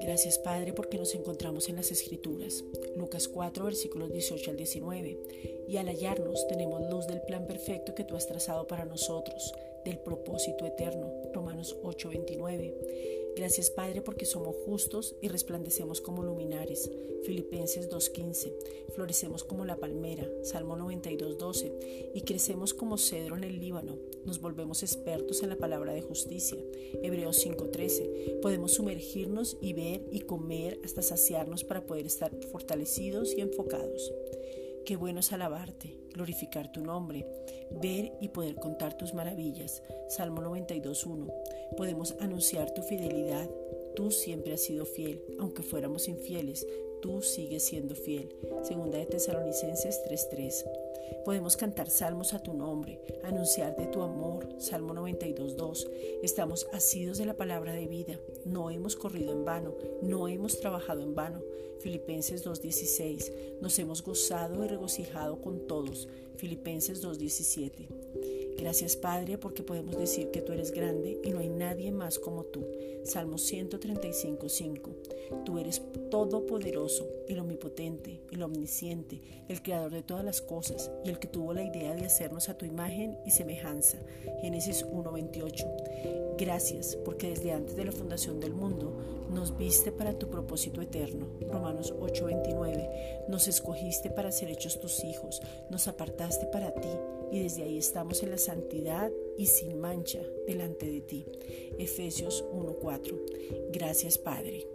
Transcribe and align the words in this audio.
Gracias 0.00 0.38
Padre 0.38 0.72
porque 0.72 0.98
nos 0.98 1.14
encontramos 1.14 1.68
en 1.68 1.76
las 1.76 1.90
Escrituras. 1.92 2.64
Lucas 2.96 3.28
4 3.28 3.64
versículos 3.64 4.12
18 4.12 4.50
al 4.50 4.56
19. 4.56 5.18
Y 5.68 5.76
al 5.76 5.86
hallarnos 5.86 6.46
tenemos 6.48 6.90
luz 6.90 7.06
del 7.06 7.22
plan 7.22 7.46
perfecto 7.46 7.94
que 7.94 8.04
tú 8.04 8.16
has 8.16 8.26
trazado 8.26 8.66
para 8.66 8.84
nosotros, 8.84 9.54
del 9.84 9.98
propósito 9.98 10.66
eterno. 10.66 11.12
Romanos 11.32 11.76
8 11.82 12.08
29. 12.08 13.19
Gracias 13.36 13.70
Padre 13.70 14.02
porque 14.02 14.26
somos 14.26 14.54
justos 14.64 15.14
y 15.20 15.28
resplandecemos 15.28 16.00
como 16.00 16.22
luminares. 16.22 16.90
Filipenses 17.24 17.88
2.15. 17.90 18.52
Florecemos 18.94 19.44
como 19.44 19.64
la 19.64 19.76
palmera. 19.76 20.28
Salmo 20.42 20.76
92.12. 20.76 22.10
Y 22.14 22.22
crecemos 22.22 22.74
como 22.74 22.98
cedro 22.98 23.36
en 23.36 23.44
el 23.44 23.60
Líbano. 23.60 23.98
Nos 24.24 24.40
volvemos 24.40 24.82
expertos 24.82 25.42
en 25.42 25.50
la 25.50 25.56
palabra 25.56 25.92
de 25.92 26.02
justicia. 26.02 26.58
Hebreos 27.02 27.44
5.13. 27.44 28.40
Podemos 28.40 28.72
sumergirnos 28.72 29.56
y 29.60 29.72
ver 29.72 30.02
y 30.10 30.20
comer 30.20 30.80
hasta 30.84 31.02
saciarnos 31.02 31.64
para 31.64 31.86
poder 31.86 32.06
estar 32.06 32.34
fortalecidos 32.50 33.34
y 33.36 33.40
enfocados. 33.40 34.12
Qué 34.90 34.96
bueno 34.96 35.20
es 35.20 35.32
alabarte, 35.32 35.96
glorificar 36.12 36.72
tu 36.72 36.82
nombre, 36.82 37.24
ver 37.80 38.10
y 38.20 38.30
poder 38.30 38.56
contar 38.56 38.98
tus 38.98 39.14
maravillas. 39.14 39.84
Salmo 40.08 40.42
92.1. 40.42 41.32
Podemos 41.76 42.16
anunciar 42.18 42.74
tu 42.74 42.82
fidelidad. 42.82 43.48
Tú 43.94 44.10
siempre 44.10 44.54
has 44.54 44.64
sido 44.64 44.84
fiel, 44.84 45.22
aunque 45.38 45.62
fuéramos 45.62 46.08
infieles, 46.08 46.66
tú 47.00 47.22
sigues 47.22 47.64
siendo 47.64 47.94
fiel. 47.94 48.34
Segunda 48.62 48.98
de 48.98 49.06
Tesalonicenses 49.06 50.02
3:3. 50.04 50.64
Podemos 51.24 51.56
cantar 51.56 51.90
salmos 51.90 52.32
a 52.34 52.42
tu 52.42 52.54
nombre, 52.54 53.00
anunciar 53.24 53.76
de 53.76 53.86
tu 53.86 54.02
amor, 54.02 54.48
Salmo 54.58 54.94
92.2. 54.94 55.88
Estamos 56.22 56.66
asidos 56.72 57.18
de 57.18 57.26
la 57.26 57.36
palabra 57.36 57.72
de 57.72 57.86
vida, 57.86 58.18
no 58.44 58.70
hemos 58.70 58.96
corrido 58.96 59.32
en 59.32 59.44
vano, 59.44 59.74
no 60.02 60.28
hemos 60.28 60.60
trabajado 60.60 61.02
en 61.02 61.14
vano, 61.14 61.42
Filipenses 61.80 62.44
2.16. 62.44 63.60
Nos 63.60 63.78
hemos 63.78 64.02
gozado 64.02 64.64
y 64.64 64.68
regocijado 64.68 65.40
con 65.40 65.66
todos, 65.66 66.08
Filipenses 66.36 67.02
2.17. 67.02 67.88
Gracias 68.60 68.94
Padre 68.94 69.38
porque 69.38 69.62
podemos 69.62 69.96
decir 69.96 70.30
que 70.30 70.42
tú 70.42 70.52
eres 70.52 70.70
grande 70.70 71.18
y 71.24 71.30
no 71.30 71.38
hay 71.38 71.48
nadie 71.48 71.90
más 71.92 72.18
como 72.18 72.44
tú. 72.44 72.66
Salmo 73.04 73.36
135.5. 73.36 75.44
Tú 75.46 75.58
eres 75.58 75.80
todopoderoso, 76.10 77.08
el 77.26 77.38
omnipotente, 77.38 78.20
el 78.30 78.42
omnisciente, 78.42 79.22
el 79.48 79.62
creador 79.62 79.92
de 79.92 80.02
todas 80.02 80.26
las 80.26 80.42
cosas 80.42 80.90
y 81.06 81.08
el 81.08 81.18
que 81.18 81.26
tuvo 81.26 81.54
la 81.54 81.64
idea 81.64 81.94
de 81.94 82.04
hacernos 82.04 82.50
a 82.50 82.58
tu 82.58 82.66
imagen 82.66 83.16
y 83.24 83.30
semejanza. 83.30 83.96
Génesis 84.42 84.84
1.28. 84.84 86.36
Gracias 86.36 86.98
porque 87.02 87.30
desde 87.30 87.52
antes 87.52 87.76
de 87.76 87.86
la 87.86 87.92
fundación 87.92 88.40
del 88.40 88.52
mundo 88.52 88.94
nos 89.30 89.56
viste 89.56 89.90
para 89.90 90.18
tu 90.18 90.28
propósito 90.28 90.82
eterno. 90.82 91.28
Romanos 91.50 91.94
8:29. 91.98 92.90
Nos 93.26 93.48
escogiste 93.48 94.10
para 94.10 94.32
ser 94.32 94.50
hechos 94.50 94.80
tus 94.80 95.02
hijos, 95.02 95.40
nos 95.70 95.88
apartaste 95.88 96.44
para 96.44 96.74
ti 96.74 96.90
y 97.30 97.42
desde 97.42 97.62
ahí 97.62 97.78
estamos 97.78 98.22
en 98.22 98.30
la 98.30 98.38
santidad 98.38 99.10
y 99.36 99.46
sin 99.46 99.80
mancha 99.80 100.20
delante 100.46 100.90
de 100.90 101.00
ti. 101.00 101.26
Efesios 101.78 102.44
1:4. 102.52 103.18
Gracias 103.72 104.18
Padre. 104.18 104.66